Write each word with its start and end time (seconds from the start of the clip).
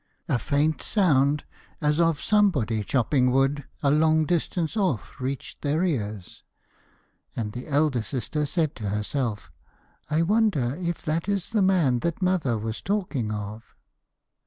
A 0.27 0.39
faint 0.39 0.81
sound 0.81 1.43
as 1.79 1.99
of 1.99 2.19
somebody 2.19 2.83
chopping 2.83 3.29
wood 3.29 3.65
a 3.83 3.91
long 3.91 4.25
distance 4.25 4.75
off 4.75 5.19
reached 5.21 5.61
their 5.61 5.83
ears, 5.83 6.41
and 7.35 7.51
the 7.53 7.67
elder 7.67 8.01
sister 8.01 8.47
said 8.47 8.75
to 8.77 8.89
herself, 8.89 9.51
'I 10.09 10.23
wonder 10.23 10.73
if 10.81 11.03
that 11.03 11.29
is 11.29 11.51
the 11.51 11.61
man 11.61 11.99
that 11.99 12.19
mother 12.19 12.57
was 12.57 12.81
talking 12.81 13.31
of.' 13.31 13.75